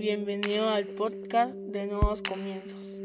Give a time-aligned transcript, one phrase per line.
[0.00, 3.02] Bienvenido al podcast de Nuevos Comienzos.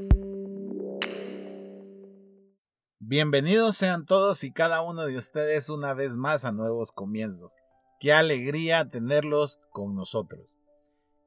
[2.99, 7.53] Bienvenidos sean todos y cada uno de ustedes una vez más a Nuevos Comienzos.
[7.99, 10.57] Qué alegría tenerlos con nosotros.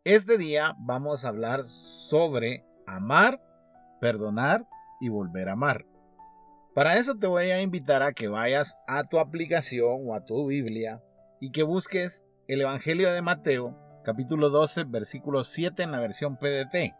[0.05, 3.39] Este día vamos a hablar sobre amar,
[4.01, 4.67] perdonar
[5.03, 5.85] y volver a amar.
[6.75, 10.47] Para eso te voy a invitar a que vayas a tu aplicación o a tu
[10.47, 11.03] Biblia
[11.43, 16.97] y que busques el Evangelio de Mateo, capítulo 12, versículo 7 en la versión PDT.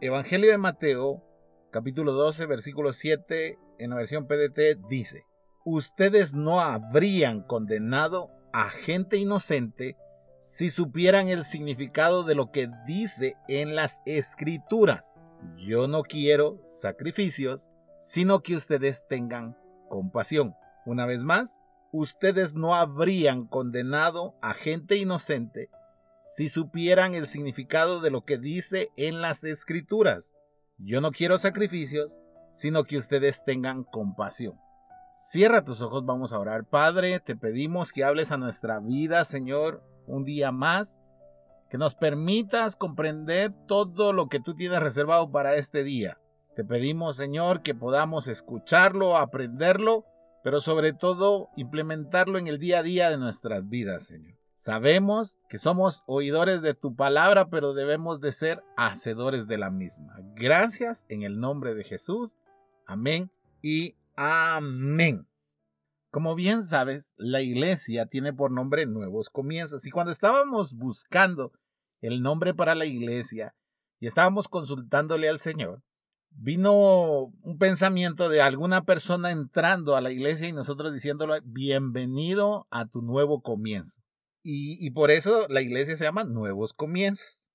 [0.00, 1.22] Evangelio de Mateo,
[1.70, 5.22] capítulo 12, versículo 7 en la versión PDT dice,
[5.64, 9.96] ustedes no habrían condenado a gente inocente
[10.40, 15.14] si supieran el significado de lo que dice en las escrituras.
[15.58, 19.56] Yo no quiero sacrificios, sino que ustedes tengan
[19.88, 20.56] compasión.
[20.86, 21.60] Una vez más,
[21.92, 25.70] ustedes no habrían condenado a gente inocente
[26.36, 30.34] si supieran el significado de lo que dice en las escrituras.
[30.76, 32.20] Yo no quiero sacrificios,
[32.52, 34.60] sino que ustedes tengan compasión.
[35.16, 36.66] Cierra tus ojos, vamos a orar.
[36.66, 41.02] Padre, te pedimos que hables a nuestra vida, Señor, un día más,
[41.70, 46.18] que nos permitas comprender todo lo que tú tienes reservado para este día.
[46.54, 50.04] Te pedimos, Señor, que podamos escucharlo, aprenderlo
[50.42, 54.37] pero sobre todo implementarlo en el día a día de nuestras vidas, Señor.
[54.58, 60.16] Sabemos que somos oidores de tu palabra, pero debemos de ser hacedores de la misma.
[60.34, 62.36] Gracias en el nombre de Jesús.
[62.84, 63.30] Amén
[63.62, 65.28] y amén.
[66.10, 71.52] Como bien sabes, la iglesia tiene por nombre Nuevos Comienzos y cuando estábamos buscando
[72.00, 73.54] el nombre para la iglesia
[74.00, 75.82] y estábamos consultándole al Señor,
[76.30, 82.86] vino un pensamiento de alguna persona entrando a la iglesia y nosotros diciéndole bienvenido a
[82.86, 84.02] tu nuevo comienzo.
[84.50, 87.50] Y, por eso la iglesia se llama Nuevos Comienzos.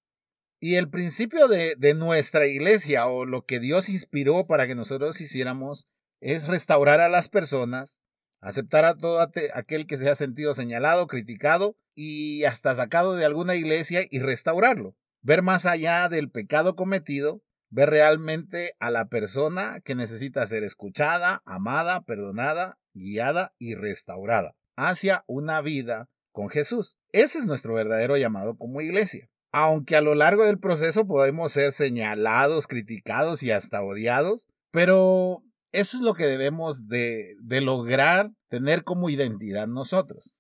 [0.60, 5.88] Y el principio de, nuestra iglesia o lo que Dios inspiró para que nosotros hiciéramos
[6.22, 8.04] es restaurar a las personas,
[8.42, 13.56] aceptar a todo aquel que se ha sentido señalado, criticado y hasta sacado de alguna
[13.56, 14.96] iglesia y restaurarlo.
[15.24, 21.42] Ver más allá del pecado cometido ver realmente a la persona que necesita ser escuchada,
[21.44, 26.98] amada, perdonada, guiada y restaurada hacia una vida con Jesús.
[27.14, 29.30] Ese es nuestro verdadero llamado como iglesia.
[29.54, 35.98] Aunque a lo largo del proceso podemos ser señalados, criticados y hasta odiados, pero eso
[35.98, 40.34] es lo que debemos de, de lograr tener como identidad nosotros.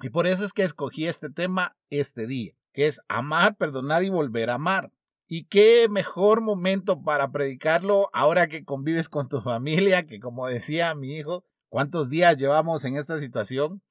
[0.00, 4.08] Y por eso es que escogí este tema este día, que es amar, perdonar y
[4.08, 4.92] volver a amar.
[5.26, 10.94] Y qué mejor momento para predicarlo ahora que convives con tu familia, que como decía
[10.94, 13.82] mi hijo, ¿cuántos días llevamos en esta situación?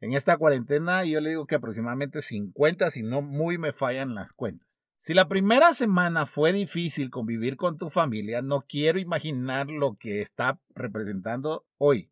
[0.00, 4.32] En esta cuarentena yo le digo que aproximadamente 50, si no muy me fallan las
[4.32, 4.68] cuentas.
[4.98, 10.20] Si la primera semana fue difícil convivir con tu familia, no quiero imaginar lo que
[10.20, 12.10] está representando hoy.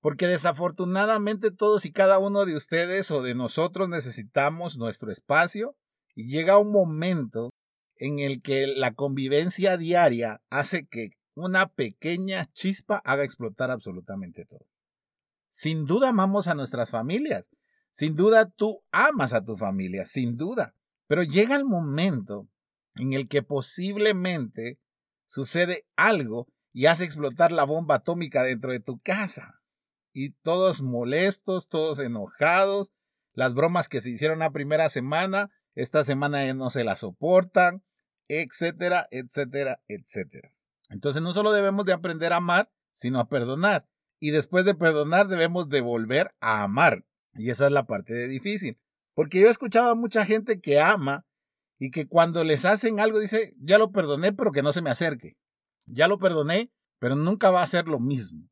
[0.00, 5.76] Porque desafortunadamente todos y cada uno de ustedes o de nosotros necesitamos nuestro espacio
[6.14, 7.50] y llega un momento
[7.96, 14.66] en el que la convivencia diaria hace que una pequeña chispa haga explotar absolutamente todo.
[15.56, 17.46] Sin duda amamos a nuestras familias.
[17.90, 20.74] Sin duda tú amas a tu familia, sin duda.
[21.06, 22.46] Pero llega el momento
[22.94, 24.78] en el que posiblemente
[25.24, 29.62] sucede algo y hace explotar la bomba atómica dentro de tu casa.
[30.12, 32.92] Y todos molestos, todos enojados,
[33.32, 37.82] las bromas que se hicieron la primera semana, esta semana ya no se la soportan,
[38.28, 40.52] etcétera, etcétera, etcétera.
[40.90, 43.88] Entonces no solo debemos de aprender a amar, sino a perdonar.
[44.18, 47.04] Y después de perdonar debemos de volver a amar.
[47.34, 48.78] Y esa es la parte de difícil.
[49.14, 51.26] Porque yo he escuchado a mucha gente que ama
[51.78, 54.90] y que cuando les hacen algo dice, ya lo perdoné, pero que no se me
[54.90, 55.36] acerque.
[55.86, 58.48] Ya lo perdoné, pero nunca va a ser lo mismo.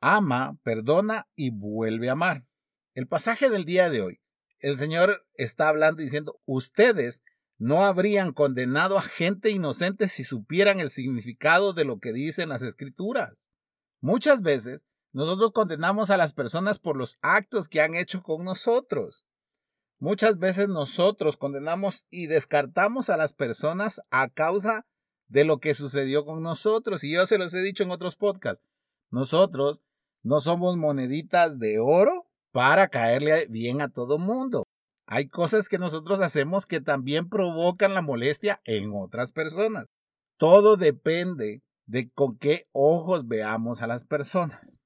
[0.00, 2.46] Ama, perdona y vuelve a amar.
[2.94, 4.20] El pasaje del día de hoy,
[4.58, 7.22] el Señor está hablando diciendo, ustedes
[7.58, 12.62] no habrían condenado a gente inocente si supieran el significado de lo que dicen las
[12.62, 13.50] escrituras.
[14.00, 14.80] Muchas veces
[15.14, 19.24] nosotros condenamos a las personas por los actos que han hecho con nosotros.
[20.00, 24.86] Muchas veces nosotros condenamos y descartamos a las personas a causa
[25.28, 27.04] de lo que sucedió con nosotros.
[27.04, 28.66] Y yo se los he dicho en otros podcasts.
[29.10, 29.82] Nosotros
[30.24, 34.64] no somos moneditas de oro para caerle bien a todo mundo.
[35.06, 39.86] Hay cosas que nosotros hacemos que también provocan la molestia en otras personas.
[40.38, 44.80] Todo depende de con qué ojos veamos a las personas.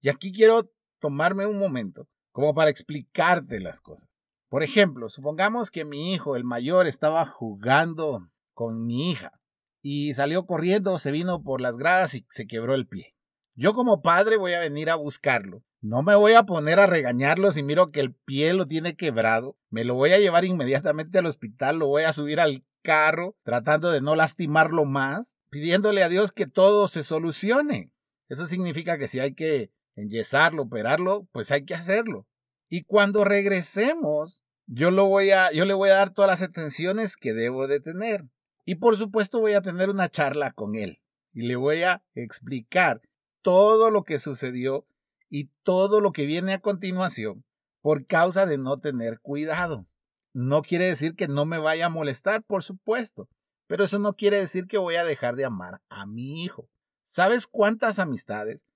[0.00, 4.08] Y aquí quiero tomarme un momento como para explicarte las cosas.
[4.48, 9.32] Por ejemplo, supongamos que mi hijo, el mayor, estaba jugando con mi hija
[9.82, 13.14] y salió corriendo, se vino por las gradas y se quebró el pie.
[13.54, 15.64] Yo como padre voy a venir a buscarlo.
[15.80, 19.56] No me voy a poner a regañarlo si miro que el pie lo tiene quebrado.
[19.70, 23.90] Me lo voy a llevar inmediatamente al hospital, lo voy a subir al carro, tratando
[23.90, 27.92] de no lastimarlo más, pidiéndole a Dios que todo se solucione.
[28.28, 32.26] Eso significa que si hay que enyesarlo, operarlo, pues hay que hacerlo.
[32.68, 37.16] Y cuando regresemos, yo, lo voy a, yo le voy a dar todas las atenciones
[37.16, 38.24] que debo de tener.
[38.64, 41.00] Y por supuesto voy a tener una charla con él
[41.32, 43.00] y le voy a explicar
[43.42, 44.86] todo lo que sucedió
[45.30, 47.44] y todo lo que viene a continuación
[47.80, 49.86] por causa de no tener cuidado.
[50.34, 53.28] No quiere decir que no me vaya a molestar, por supuesto,
[53.66, 56.68] pero eso no quiere decir que voy a dejar de amar a mi hijo.
[57.02, 58.66] ¿Sabes cuántas amistades,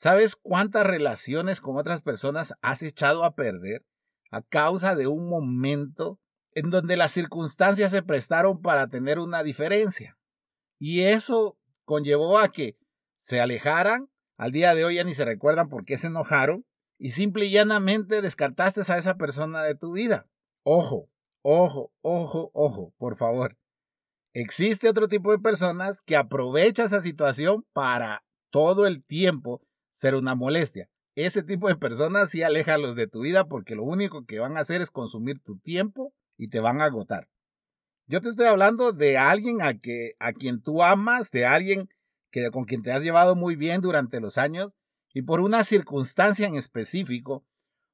[0.00, 3.84] sabes cuántas relaciones con otras personas has echado a perder
[4.30, 6.18] a causa de un momento
[6.52, 10.16] en donde las circunstancias se prestaron para tener una diferencia?
[10.78, 12.78] Y eso conllevó a que
[13.16, 14.08] se alejaran,
[14.38, 16.64] al día de hoy ya ni se recuerdan por qué se enojaron,
[16.98, 20.26] y simple y llanamente descartaste a esa persona de tu vida.
[20.62, 21.10] Ojo,
[21.42, 23.58] ojo, ojo, ojo, por favor.
[24.32, 30.34] Existe otro tipo de personas que aprovecha esa situación para todo el tiempo ser una
[30.34, 30.88] molestia.
[31.14, 34.60] Ese tipo de personas sí aléjalos de tu vida porque lo único que van a
[34.60, 37.28] hacer es consumir tu tiempo y te van a agotar.
[38.06, 41.88] Yo te estoy hablando de alguien a, que, a quien tú amas, de alguien
[42.30, 44.72] que, con quien te has llevado muy bien durante los años
[45.12, 47.44] y por una circunstancia en específico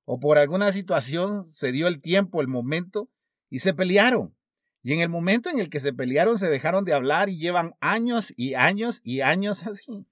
[0.04, 3.10] o por alguna situación se dio el tiempo, el momento
[3.50, 4.37] y se pelearon.
[4.82, 7.75] Y en el momento en el que se pelearon se dejaron de hablar y llevan
[7.81, 10.06] años y años y años así.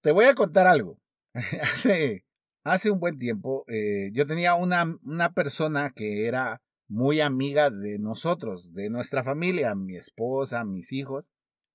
[0.00, 1.00] Te voy a contar algo.
[1.62, 2.24] hace,
[2.64, 7.98] hace un buen tiempo eh, yo tenía una, una persona que era muy amiga de
[7.98, 11.30] nosotros, de nuestra familia, mi esposa, mis hijos,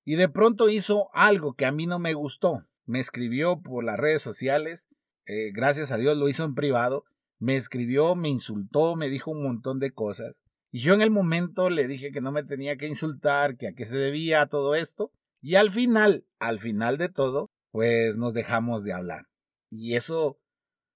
[0.06, 2.66] y de pronto hizo algo que a mí no me gustó.
[2.86, 4.88] Me escribió por las redes sociales,
[5.26, 7.04] eh, gracias a Dios lo hizo en privado,
[7.40, 10.36] me escribió, me insultó, me dijo un montón de cosas.
[10.72, 13.74] Y yo en el momento le dije que no me tenía que insultar, que a
[13.74, 15.12] qué se debía todo esto.
[15.42, 19.31] Y al final, al final de todo, pues nos dejamos de hablar.
[19.72, 20.40] Y eso,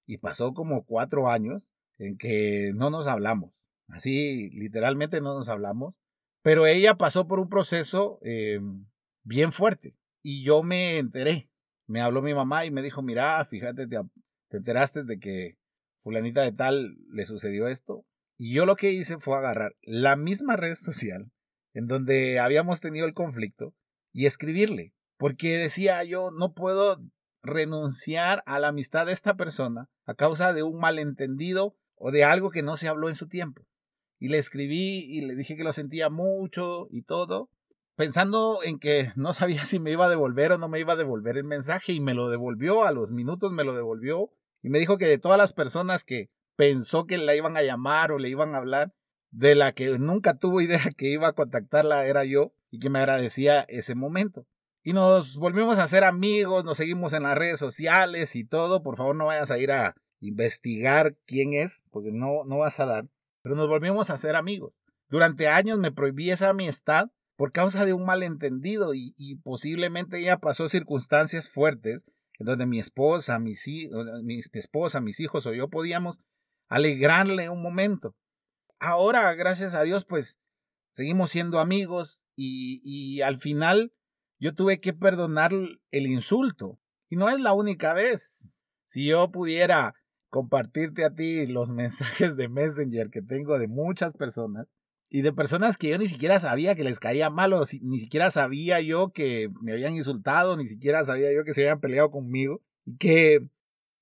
[0.06, 1.68] y pasó como cuatro años
[1.98, 3.66] en que no nos hablamos.
[3.88, 5.94] Así, literalmente no nos hablamos.
[6.42, 8.60] Pero ella pasó por un proceso eh,
[9.24, 9.96] bien fuerte.
[10.22, 11.50] Y yo me enteré.
[11.86, 13.98] Me habló mi mamá y me dijo, mira, fíjate, te,
[14.48, 15.56] te enteraste de que
[16.02, 18.04] fulanita de tal le sucedió esto.
[18.36, 21.30] Y yo lo que hice fue agarrar la misma red social
[21.74, 23.74] en donde habíamos tenido el conflicto
[24.12, 24.92] y escribirle.
[25.16, 27.02] Porque decía yo, no puedo
[27.46, 32.50] renunciar a la amistad de esta persona a causa de un malentendido o de algo
[32.50, 33.66] que no se habló en su tiempo.
[34.18, 37.50] Y le escribí y le dije que lo sentía mucho y todo,
[37.96, 40.96] pensando en que no sabía si me iba a devolver o no me iba a
[40.96, 44.30] devolver el mensaje y me lo devolvió, a los minutos me lo devolvió
[44.62, 48.12] y me dijo que de todas las personas que pensó que la iban a llamar
[48.12, 48.94] o le iban a hablar,
[49.30, 52.98] de la que nunca tuvo idea que iba a contactarla era yo y que me
[52.98, 54.46] agradecía ese momento.
[54.86, 58.84] Y nos volvimos a hacer amigos, nos seguimos en las redes sociales y todo.
[58.84, 62.86] Por favor, no vayas a ir a investigar quién es, porque no, no vas a
[62.86, 63.08] dar.
[63.42, 64.80] Pero nos volvimos a hacer amigos.
[65.08, 70.68] Durante años me prohibí esa amistad por causa de un malentendido y, posiblemente ella pasó
[70.68, 72.04] circunstancias fuertes
[72.38, 73.68] en donde mi esposa, mis,
[74.22, 76.20] mi esposa, mis hijos o yo podíamos
[76.68, 78.14] alegrarle un momento.
[78.78, 80.38] Ahora, gracias a Dios, pues
[80.92, 83.92] seguimos siendo amigos y, y al final
[84.38, 86.78] yo tuve que perdonar el insulto.
[87.08, 88.50] Y no es la única vez.
[88.84, 89.94] Si yo pudiera
[90.28, 94.66] compartirte a ti los mensajes de Messenger que tengo de muchas personas
[95.08, 98.30] y de personas que yo ni siquiera sabía que les caía mal o ni siquiera
[98.30, 102.60] sabía yo que me habían insultado, ni siquiera sabía yo que se habían peleado conmigo
[102.84, 103.48] y que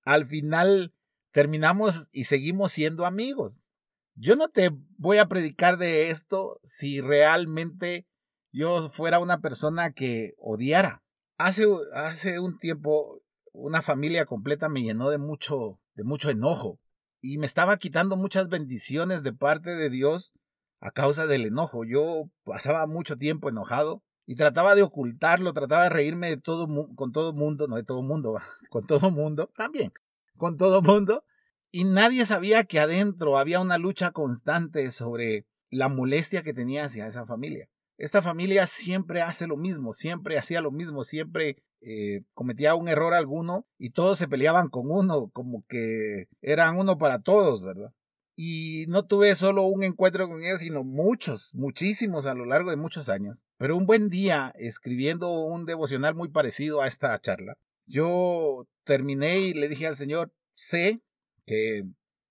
[0.04, 0.94] al final
[1.30, 3.64] terminamos y seguimos siendo amigos.
[4.14, 8.06] Yo no te voy a predicar de esto si realmente
[8.54, 11.02] yo fuera una persona que odiara.
[11.36, 13.20] Hace, hace un tiempo
[13.52, 16.78] una familia completa me llenó de mucho, de mucho enojo
[17.20, 20.34] y me estaba quitando muchas bendiciones de parte de Dios
[20.80, 21.84] a causa del enojo.
[21.84, 27.12] Yo pasaba mucho tiempo enojado y trataba de ocultarlo, trataba de reírme de todo con
[27.12, 28.38] todo mundo, no de todo mundo,
[28.70, 29.92] con todo mundo también,
[30.36, 31.24] con todo mundo,
[31.72, 37.08] y nadie sabía que adentro había una lucha constante sobre la molestia que tenía hacia
[37.08, 37.68] esa familia.
[37.96, 43.14] Esta familia siempre hace lo mismo, siempre hacía lo mismo, siempre eh, cometía un error
[43.14, 47.92] alguno y todos se peleaban con uno, como que eran uno para todos, ¿verdad?
[48.36, 52.76] Y no tuve solo un encuentro con ellos, sino muchos, muchísimos a lo largo de
[52.76, 53.44] muchos años.
[53.58, 59.54] Pero un buen día, escribiendo un devocional muy parecido a esta charla, yo terminé y
[59.54, 61.00] le dije al Señor, sé
[61.46, 61.84] que,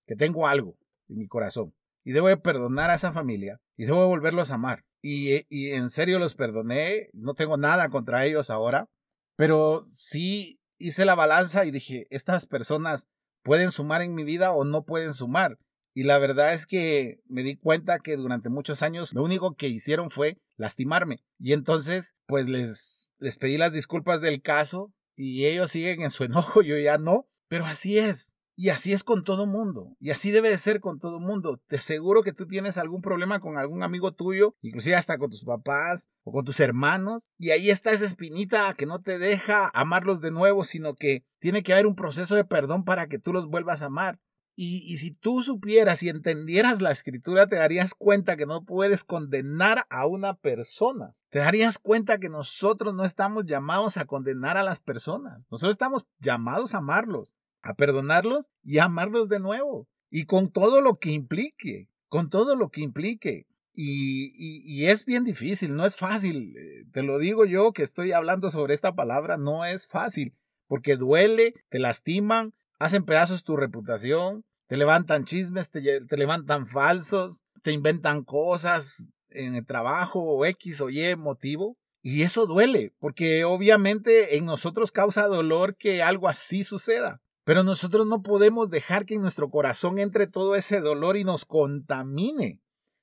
[0.06, 0.76] que tengo algo
[1.08, 1.72] en mi corazón
[2.04, 4.84] y debo de perdonar a esa familia y debo de volverlos a amar.
[5.06, 8.88] Y, y en serio los perdoné, no tengo nada contra ellos ahora,
[9.36, 13.06] pero sí hice la balanza y dije, estas personas
[13.42, 15.58] pueden sumar en mi vida o no pueden sumar.
[15.94, 19.68] Y la verdad es que me di cuenta que durante muchos años lo único que
[19.68, 21.22] hicieron fue lastimarme.
[21.38, 26.24] Y entonces, pues les, les pedí las disculpas del caso y ellos siguen en su
[26.24, 27.28] enojo, yo ya no.
[27.48, 28.36] Pero así es.
[28.56, 29.96] Y así es con todo mundo.
[29.98, 31.60] Y así debe de ser con todo mundo.
[31.66, 35.44] Te aseguro que tú tienes algún problema con algún amigo tuyo, inclusive hasta con tus
[35.44, 37.30] papás o con tus hermanos.
[37.36, 41.62] Y ahí está esa espinita que no te deja amarlos de nuevo, sino que tiene
[41.64, 44.20] que haber un proceso de perdón para que tú los vuelvas a amar.
[44.56, 49.02] Y, y, si tú supieras y entendieras la escritura, te darías cuenta que no puedes
[49.02, 51.16] condenar a una persona.
[51.30, 55.48] Te darías cuenta que nosotros no estamos llamados a condenar a las personas.
[55.50, 57.34] Nosotros estamos llamados a amarlos
[57.64, 59.88] a perdonarlos y a amarlos de nuevo.
[60.10, 63.46] Y con todo lo que implique, con todo lo que implique.
[63.72, 66.54] Y, y, es bien difícil, no es fácil.
[66.56, 70.32] Eh, te lo digo yo que estoy hablando sobre esta palabra, no es fácil,
[70.68, 77.44] porque duele, te lastiman, hacen pedazos tu reputación, te levantan chismes, te, te levantan falsos,
[77.62, 81.76] te inventan cosas en el trabajo o X o Y motivo.
[82.00, 87.22] Y eso duele, porque obviamente en nosotros causa dolor que algo así suceda.
[87.44, 91.44] Pero nosotros no podemos dejar que en nuestro corazón entre todo ese dolor y nos
[91.44, 92.60] contamine.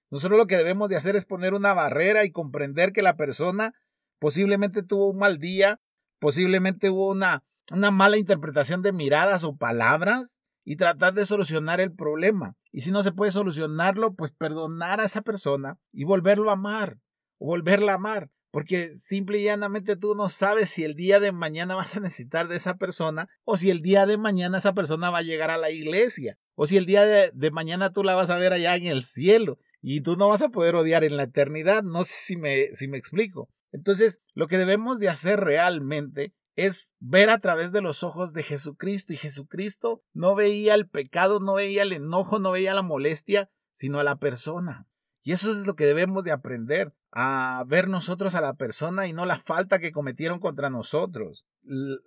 [0.10, 3.74] Nosotros lo que debemos de hacer es poner una barrera y comprender que la persona
[4.19, 5.79] posiblemente tuvo un mal día,
[6.19, 11.93] posiblemente hubo una, una mala interpretación de miradas o palabras y tratar de solucionar el
[11.93, 12.55] problema.
[12.71, 16.98] Y si no se puede solucionarlo, pues perdonar a esa persona y volverlo a amar
[17.38, 21.31] o volverla a amar porque simple y llanamente tú no sabes si el día de
[21.31, 25.10] mañana vas a necesitar de esa persona o si el día de mañana esa persona
[25.10, 28.29] va a llegar a la iglesia o si el día de, mañana tú la vas
[28.29, 31.24] a ver allá en el cielo y tú no vas a poder odiar en la
[31.24, 31.81] eternidad.
[31.81, 33.50] No sé si me, si me explico.
[33.72, 38.43] Entonces, lo que debemos de hacer realmente es ver a través de los ojos de
[38.43, 43.50] Jesucristo y Jesucristo no veía el pecado, no veía el enojo, no veía la molestia,
[43.72, 44.88] sino a la persona.
[45.24, 49.13] Y eso es lo que debemos de aprender, a ver nosotros a la persona y
[49.13, 51.46] no la falta que cometieron contra nosotros.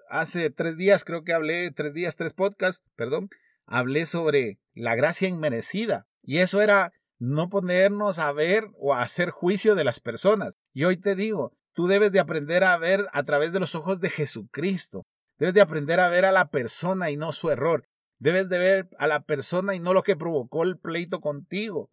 [0.08, 3.28] Hace tres días, creo que hablé, tres días, tres podcasts, perdón,
[3.66, 6.06] hablé sobre la gracia inmerecida.
[6.22, 10.56] Y eso era no ponernos a ver o a hacer juicio de las personas.
[10.72, 14.00] Y hoy te digo, tú debes de aprender a ver a través de los ojos
[14.00, 15.04] de Jesucristo.
[15.38, 17.88] Debes de aprender a ver a la persona y no su error.
[18.18, 21.90] Debes de ver a la persona y no lo que provocó el pleito contigo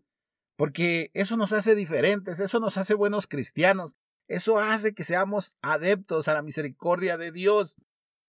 [0.61, 6.27] porque eso nos hace diferentes, eso nos hace buenos cristianos, eso hace que seamos adeptos
[6.27, 7.77] a la misericordia de Dios,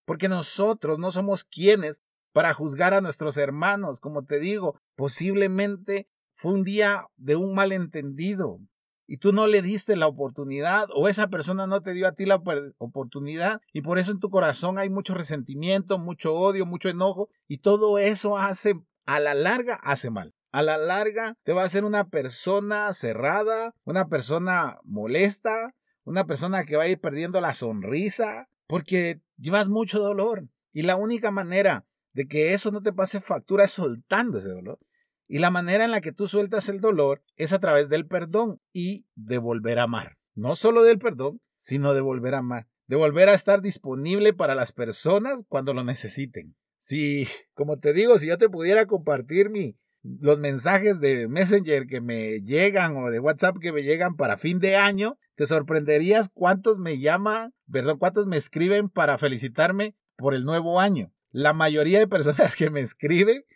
[0.06, 2.00] porque nosotros no somos quienes
[2.32, 8.60] para juzgar a nuestros hermanos, como te digo, posiblemente fue un día de un malentendido
[9.06, 12.24] y tú no le diste la oportunidad o esa persona no te dio a ti
[12.24, 12.42] la
[12.78, 17.58] oportunidad y por eso en tu corazón hay mucho resentimiento, mucho odio, mucho enojo y
[17.58, 21.84] todo eso hace a la larga hace mal a la larga te va a ser
[21.84, 28.48] una persona cerrada, una persona molesta, una persona que va a ir perdiendo la sonrisa,
[28.66, 30.46] porque llevas mucho dolor.
[30.72, 34.78] Y la única manera de que eso no te pase factura es soltando ese dolor.
[35.26, 38.60] Y la manera en la que tú sueltas el dolor es a través del perdón
[38.72, 40.18] y de volver a amar.
[40.34, 42.66] No solo del perdón, sino de volver a amar.
[42.86, 46.54] De volver a estar disponible para las personas cuando lo necesiten.
[46.78, 52.00] Si, como te digo, si yo te pudiera compartir mi, los mensajes de Messenger que
[52.00, 56.78] me llegan o de WhatsApp que me llegan para fin de año, te sorprenderías cuántos
[56.78, 61.12] me llaman, perdón, cuántos me escriben para felicitarme por el nuevo año.
[61.30, 63.46] La mayoría de personas que me escribe,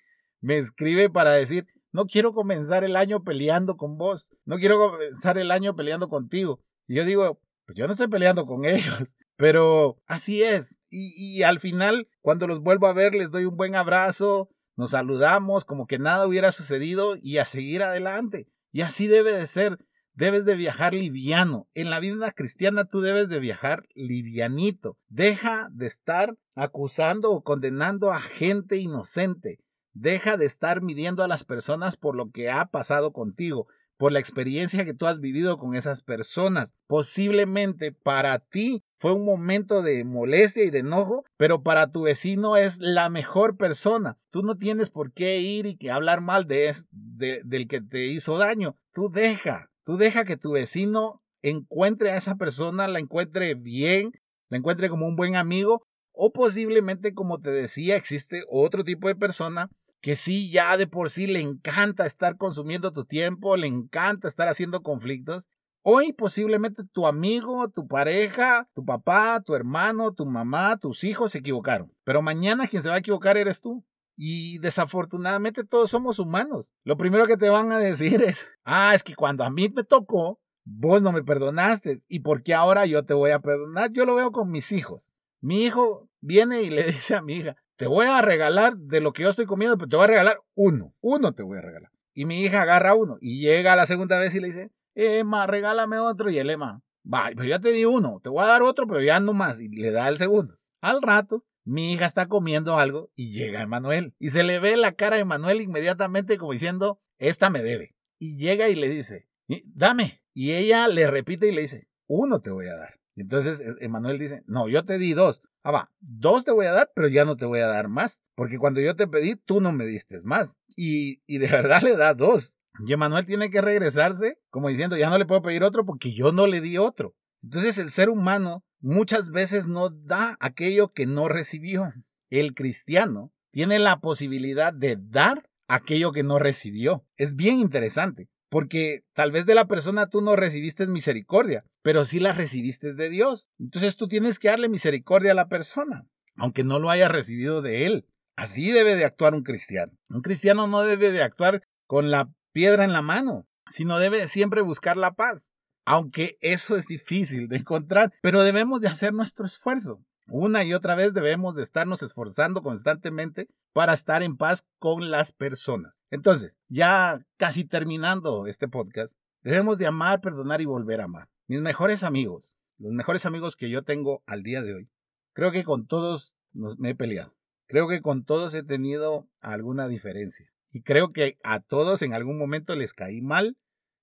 [0.40, 5.38] me escribe para decir, no quiero comenzar el año peleando con vos, no quiero comenzar
[5.38, 6.60] el año peleando contigo.
[6.86, 10.80] Y yo digo, pues yo no estoy peleando con ellos, pero así es.
[10.90, 14.90] Y, y al final, cuando los vuelvo a ver, les doy un buen abrazo, nos
[14.90, 18.46] saludamos como que nada hubiera sucedido y a seguir adelante.
[18.72, 19.78] Y así debe de ser.
[20.12, 21.66] Debes de viajar liviano.
[21.74, 24.96] En la vida cristiana tú debes de viajar livianito.
[25.08, 29.58] Deja de estar acusando o condenando a gente inocente.
[29.92, 33.66] Deja de estar midiendo a las personas por lo que ha pasado contigo.
[33.96, 36.74] Por la experiencia que tú has vivido con esas personas.
[36.86, 42.56] Posiblemente para ti fue un momento de molestia y de enojo, pero para tu vecino
[42.56, 44.18] es la mejor persona.
[44.30, 48.38] Tú no tienes por qué ir y hablar mal de, de del que te hizo
[48.38, 48.76] daño.
[48.92, 54.12] Tú deja, tú deja que tu vecino encuentre a esa persona, la encuentre bien,
[54.48, 59.16] la encuentre como un buen amigo, o posiblemente, como te decía, existe otro tipo de
[59.16, 59.68] persona
[60.06, 64.48] que sí ya de por sí le encanta estar consumiendo tu tiempo, le encanta estar
[64.48, 65.48] haciendo conflictos.
[65.82, 71.38] Hoy posiblemente tu amigo, tu pareja, tu papá, tu hermano, tu mamá, tus hijos se
[71.38, 71.92] equivocaron.
[72.04, 73.84] Pero mañana quien se va a equivocar eres tú.
[74.16, 76.72] Y desafortunadamente todos somos humanos.
[76.84, 79.82] Lo primero que te van a decir es, ah, es que cuando a mí me
[79.82, 82.00] tocó, vos no me perdonaste.
[82.06, 83.90] ¿Y por qué ahora yo te voy a perdonar?
[83.90, 85.16] Yo lo veo con mis hijos.
[85.40, 89.12] Mi hijo viene y le dice a mi hija, te voy a regalar de lo
[89.12, 90.94] que yo estoy comiendo, pero te voy a regalar uno.
[91.00, 91.90] Uno te voy a regalar.
[92.14, 95.98] Y mi hija agarra uno y llega la segunda vez y le dice, Emma, regálame
[95.98, 96.30] otro.
[96.30, 99.02] Y el Emma, va, pues ya te di uno, te voy a dar otro, pero
[99.02, 99.60] ya no más.
[99.60, 100.58] Y le da el segundo.
[100.80, 104.14] Al rato, mi hija está comiendo algo y llega Emanuel.
[104.18, 107.94] Y se le ve la cara de Emanuel inmediatamente como diciendo, esta me debe.
[108.18, 109.28] Y llega y le dice,
[109.74, 110.22] dame.
[110.32, 113.00] Y ella le repite y le dice, uno te voy a dar.
[113.14, 115.42] Y entonces e, Emanuel dice, no, yo te di dos.
[115.66, 118.22] Ah, va, dos te voy a dar, pero ya no te voy a dar más,
[118.36, 120.56] porque cuando yo te pedí, tú no me diste más.
[120.76, 122.56] Y, y de verdad le da dos.
[122.86, 126.30] Y Emanuel tiene que regresarse como diciendo, ya no le puedo pedir otro porque yo
[126.30, 127.16] no le di otro.
[127.42, 131.92] Entonces el ser humano muchas veces no da aquello que no recibió.
[132.30, 137.04] El cristiano tiene la posibilidad de dar aquello que no recibió.
[137.16, 138.28] Es bien interesante.
[138.48, 143.08] Porque tal vez de la persona tú no recibiste misericordia, pero sí la recibiste de
[143.08, 143.48] Dios.
[143.60, 147.86] Entonces tú tienes que darle misericordia a la persona, aunque no lo hayas recibido de
[147.86, 148.08] Él.
[148.34, 149.92] Así debe de actuar un cristiano.
[150.08, 154.62] Un cristiano no debe de actuar con la piedra en la mano, sino debe siempre
[154.62, 155.52] buscar la paz.
[155.84, 160.02] Aunque eso es difícil de encontrar, pero debemos de hacer nuestro esfuerzo.
[160.26, 165.30] Una y otra vez debemos de estarnos esforzando constantemente para estar en paz con las
[165.30, 166.02] personas.
[166.10, 171.28] Entonces, ya casi terminando este podcast, debemos de amar, perdonar y volver a amar.
[171.48, 174.90] Mis mejores amigos, los mejores amigos que yo tengo al día de hoy,
[175.32, 177.36] creo que con todos me he peleado.
[177.66, 180.52] Creo que con todos he tenido alguna diferencia.
[180.72, 183.56] Y creo que a todos en algún momento les caí mal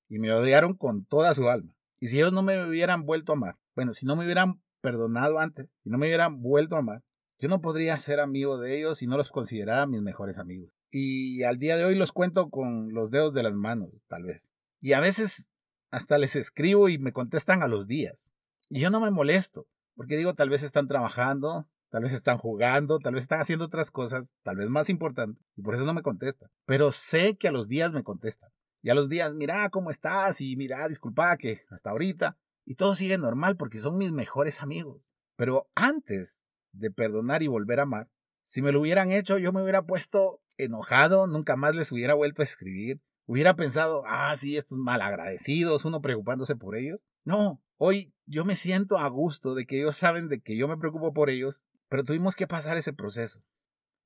[0.08, 1.76] y me odiaron con toda su alma.
[2.00, 5.40] Y si ellos no me hubieran vuelto a amar, bueno, si no me hubieran perdonado
[5.40, 7.04] antes y no me hubieran vuelto a amar,
[7.40, 10.78] yo no podría ser amigo de ellos y no los considerara mis mejores amigos.
[10.92, 14.54] Y al día de hoy los cuento con los dedos de las manos, tal vez.
[14.80, 15.53] Y a veces
[15.94, 18.34] hasta les escribo y me contestan a los días.
[18.68, 22.98] Y yo no me molesto, porque digo, tal vez están trabajando, tal vez están jugando,
[22.98, 26.02] tal vez están haciendo otras cosas, tal vez más importantes, y por eso no me
[26.02, 26.50] contestan.
[26.66, 28.50] Pero sé que a los días me contestan.
[28.82, 32.40] Y a los días, mira cómo estás, y mira, disculpa que hasta ahorita.
[32.66, 35.14] Y todo sigue normal porque son mis mejores amigos.
[35.36, 38.10] Pero antes de perdonar y volver a amar,
[38.44, 42.42] si me lo hubieran hecho, yo me hubiera puesto enojado, nunca más les hubiera vuelto
[42.42, 43.00] a escribir.
[43.26, 47.06] Hubiera pensado, ah, sí, estos malagradecidos, uno preocupándose por ellos.
[47.24, 50.78] No, hoy yo me siento a gusto de que ellos saben de que yo me
[50.78, 53.42] preocupo por ellos, pero tuvimos que pasar ese proceso.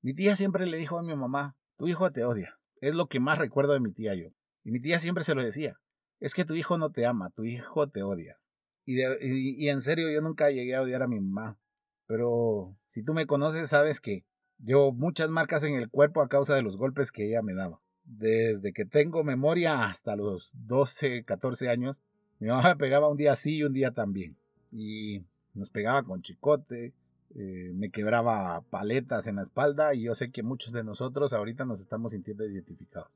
[0.02, 2.58] Mi tía siempre le dijo a mi mamá, tu hijo te odia.
[2.80, 4.28] Es lo que más recuerdo de mi tía yo.
[4.62, 5.80] Y mi tía siempre se lo decía,
[6.20, 8.38] es que tu hijo no te ama, tu hijo te odia.
[8.84, 11.58] Y, en serio, yo nunca llegué a odiar a mi mamá.
[12.06, 14.24] Pero si tú me conoces, sabes que
[14.58, 17.82] llevo muchas marcas en el cuerpo a causa de los golpes que ella me daba.
[18.08, 22.02] Desde que tengo memoria hasta los 12, 14 años,
[22.40, 24.36] mi mamá me pegaba un día así y un día también.
[24.72, 25.22] Y
[25.54, 26.92] nos pegaba con chicote,
[27.34, 31.64] eh, me quebraba paletas en la espalda y yo sé que muchos de nosotros ahorita
[31.64, 33.10] nos estamos sintiendo identificados.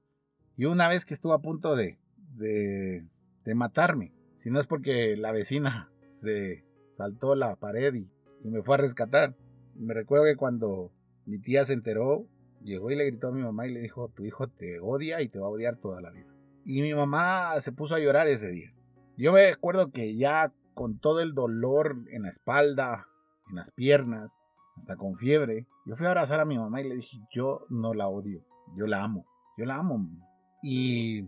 [0.56, 1.98] Y una vez que estuvo a punto de,
[2.36, 3.04] de,
[3.44, 8.12] de matarme, si no es porque la vecina se saltó la pared y,
[8.44, 9.36] me fue a rescatar.
[9.76, 10.90] Me recuerdo que cuando
[11.26, 12.26] mi tía se enteró,
[12.64, 15.28] llegó y le gritó a mi mamá y le dijo, tu hijo te odia y
[15.28, 16.32] te va a odiar toda la vida.
[16.64, 18.72] Y mi mamá se puso a llorar ese día.
[19.16, 23.06] Yo me acuerdo que ya con todo el dolor en la espalda,
[23.50, 24.38] en las piernas,
[24.76, 27.94] hasta con fiebre, yo fui a abrazar a mi mamá y le dije, yo no
[27.94, 28.44] la odio,
[28.76, 29.26] yo la amo,
[29.58, 30.08] yo la amo.
[30.62, 31.26] Y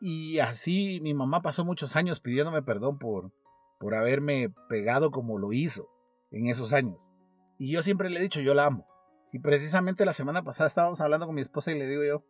[0.00, 3.32] y así mi mamá pasó muchos años pidiéndome perdón por,
[3.78, 5.90] por haberme pegado como lo hizo
[6.30, 7.12] en esos años.
[7.58, 8.86] Y yo siempre le he dicho, yo la amo.
[9.32, 12.24] Y precisamente la semana pasada estábamos hablando con mi esposa y le digo yo,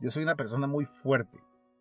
[0.00, 1.38] yo soy una persona muy fuerte.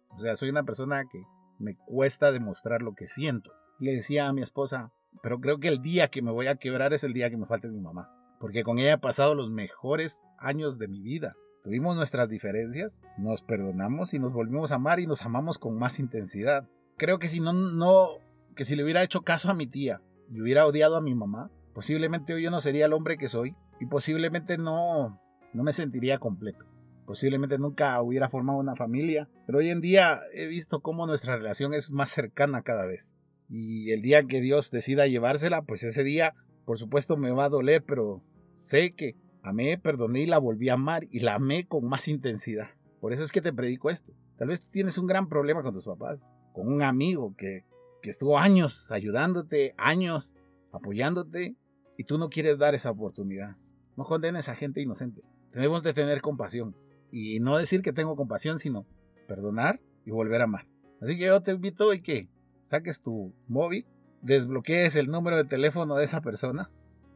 [0.10, 1.24] O sea, soy una persona que
[1.60, 3.52] me cuesta demostrar lo que siento.
[3.80, 6.94] Le decía a mi esposa, pero creo que el día que me voy a quebrar
[6.94, 8.10] es el día que me falte mi mamá.
[8.40, 11.36] Porque con ella he pasado los mejores años de mi vida.
[11.64, 16.00] Tuvimos nuestras diferencias, nos perdonamos y nos volvimos a amar y nos amamos con más
[16.00, 16.68] intensidad.
[16.98, 18.08] Creo que si no, no,
[18.56, 21.52] que si le hubiera hecho caso a mi tía y hubiera odiado a mi mamá,
[21.74, 25.20] posiblemente hoy yo no sería el hombre que soy y posiblemente no,
[25.54, 26.66] no me sentiría completo.
[27.06, 31.74] Posiblemente nunca hubiera formado una familia, pero hoy en día he visto cómo nuestra relación
[31.74, 33.16] es más cercana cada vez.
[33.50, 37.50] Y el día que Dios decida llevársela, pues ese día, por supuesto, me va a
[37.50, 41.86] doler, pero sé que Amé, perdoné y la volví a amar y la amé con
[41.86, 42.70] más intensidad.
[43.00, 44.14] Por eso es que te predico esto.
[44.38, 47.66] Tal vez tú tienes un gran problema con tus papás, con un amigo que,
[48.04, 50.36] que estuvo años ayudándote, años
[50.72, 51.56] apoyándote
[51.98, 53.58] y tú no quieres dar esa oportunidad.
[53.98, 55.22] No condenes a gente inocente.
[55.52, 56.76] Tenemos de tener compasión.
[57.12, 58.86] Y no decir que tengo compasión, sino
[59.28, 60.68] perdonar y volver a amar.
[61.02, 62.30] Así que yo te invito y que
[62.64, 63.86] saques tu móvil,
[64.22, 66.70] desbloquees el número de teléfono de esa persona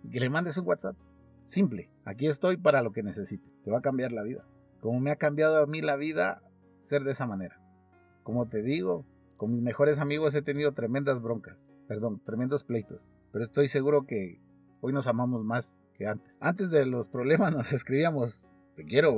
[0.04, 0.98] y que le mandes un WhatsApp.
[1.46, 3.48] Simple, aquí estoy para lo que necesite.
[3.64, 4.46] Te va a cambiar la vida.
[4.82, 6.42] Como me ha cambiado a mí la vida
[6.80, 7.62] ser de esa manera.
[8.24, 9.06] Como te digo,
[9.38, 13.08] con mis mejores amigos he tenido tremendas broncas, perdón, tremendos pleitos.
[13.32, 14.40] Pero estoy seguro que
[14.82, 16.70] hoy nos amamos más antes.
[16.70, 19.14] De los problemas nos escribíamos, te quiero,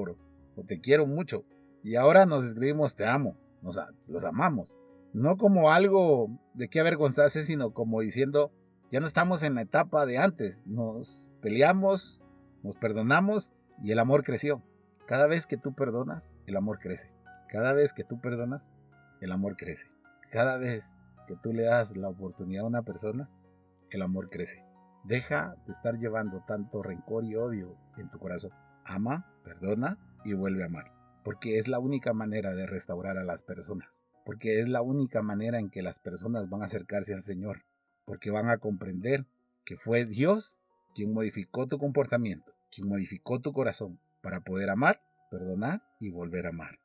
[0.55, 1.43] o te quiero mucho.
[1.83, 4.79] Y ahora nos escribimos, te amo, nos, los amamos.
[5.13, 8.51] No como algo de qué avergonzarse, sino como diciendo,
[8.91, 10.65] ya no estamos en la etapa de antes.
[10.65, 12.23] Nos peleamos,
[12.63, 14.61] nos perdonamos y el amor creció.
[15.07, 17.09] Cada vez que tú perdonas, el amor crece.
[17.47, 18.61] Cada vez que tú perdonas,
[19.21, 19.87] el amor crece.
[20.29, 20.95] Cada vez
[21.27, 23.29] que tú le das la oportunidad a una persona,
[23.89, 24.66] el amor crece.
[25.03, 28.51] Deja de estar llevando tanto rencor y odio en tu corazón.
[28.83, 30.91] Ama, perdona y vuelve a amar.
[31.23, 33.89] Porque es la única manera de restaurar a las personas.
[34.25, 37.63] Porque es la única manera en que las personas van a acercarse al Señor
[38.07, 39.25] porque van a comprender
[39.65, 40.59] que fue Dios
[40.95, 46.49] quien modificó tu comportamiento, quien modificó tu corazón para poder amar, perdonar y volver a
[46.49, 46.79] amar.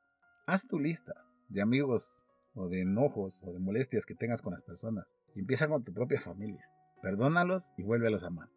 [0.46, 1.14] Haz tu lista
[1.48, 5.68] de amigos o de enojos o de molestias que tengas con las personas y empieza
[5.68, 6.68] con tu propia familia.
[7.02, 8.48] Perdónalos y vuélvelos a amar.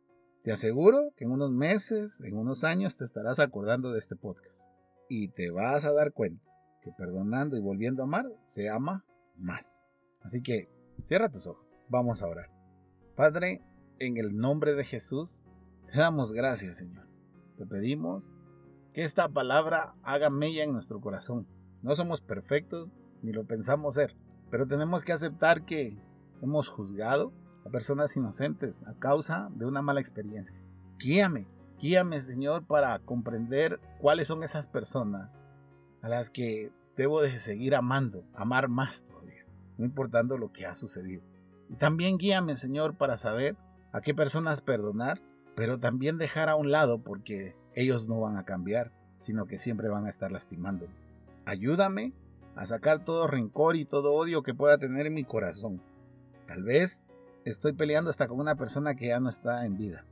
[0.43, 4.69] Te aseguro que en unos meses, en unos años te estarás acordando de este podcast
[5.09, 6.45] y te vas a dar cuenta
[6.83, 9.03] que perdonando y volviendo a amar se ama
[9.35, 9.73] más.
[10.21, 10.69] Así que
[11.01, 12.51] cierra tus ojos, vamos a orar.
[13.15, 13.63] Padre,
[13.97, 15.43] en el nombre de Jesús,
[15.87, 17.07] te damos gracias, Señor.
[17.57, 18.31] Te pedimos
[18.93, 21.47] que esta palabra haga mella en nuestro corazón.
[21.81, 22.91] No somos perfectos
[23.23, 24.15] ni lo pensamos ser,
[24.51, 25.97] pero tenemos que aceptar que
[26.43, 27.33] hemos juzgado
[27.65, 30.55] a personas inocentes a causa de una mala experiencia.
[30.99, 31.47] Guíame,
[31.79, 35.43] guíame, Señor, para comprender cuáles son esas personas
[36.01, 39.45] a las que debo de seguir amando, amar más todavía,
[39.77, 41.23] no importando lo que ha sucedido.
[41.69, 43.57] Y también guíame, Señor, para saber
[43.91, 45.21] a qué personas perdonar,
[45.55, 49.89] pero también dejar a un lado porque ellos no van a cambiar, sino que siempre
[49.89, 50.93] van a estar lastimándome.
[51.45, 52.13] Ayúdame
[52.55, 55.81] a sacar todo rencor y todo odio que pueda tener en mi corazón.
[56.47, 57.09] Tal vez
[57.45, 60.05] estoy peleando hasta con una persona que ya no está en vida.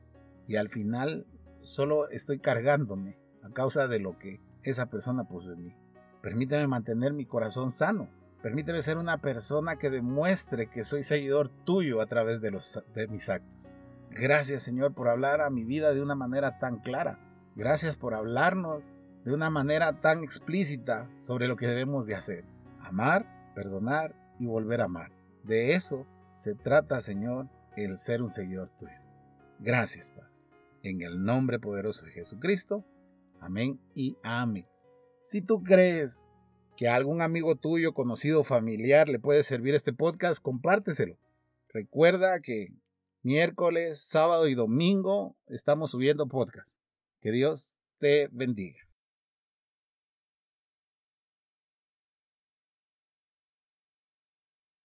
[0.47, 1.25] Y al final
[1.61, 5.75] solo estoy cargándome a causa de lo que esa persona puso en mí.
[6.21, 8.07] Permíteme mantener mi corazón sano
[8.43, 13.07] Permíteme ser una persona que demuestre que soy seguidor tuyo a través de, los, de
[13.07, 13.73] mis actos.
[14.11, 17.19] Gracias Señor por hablar a mi vida de una manera tan clara.
[17.55, 18.91] Gracias por hablarnos
[19.23, 22.43] de una manera tan explícita sobre lo que debemos de hacer.
[22.81, 25.13] Amar, perdonar y volver a amar.
[25.43, 28.91] De eso se trata, Señor, el ser un seguidor tuyo.
[29.59, 30.29] Gracias, Padre.
[30.81, 32.83] En el nombre poderoso de Jesucristo.
[33.39, 34.65] Amén y amén.
[35.23, 36.27] Si tú crees
[36.75, 41.17] que a algún amigo tuyo, conocido, familiar le puede servir este podcast, compárteselo.
[41.69, 42.73] Recuerda que
[43.21, 46.77] miércoles, sábado y domingo estamos subiendo podcast.
[47.21, 48.82] Que Dios te bendiga.